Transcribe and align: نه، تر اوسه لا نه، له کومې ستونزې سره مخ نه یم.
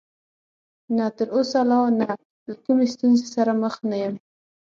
نه، 0.95 1.05
تر 1.17 1.27
اوسه 1.35 1.59
لا 1.69 1.81
نه، 1.99 2.09
له 2.47 2.53
کومې 2.63 2.85
ستونزې 2.93 3.27
سره 3.35 3.51
مخ 3.61 3.73
نه 3.89 3.95
یم. 4.03 4.15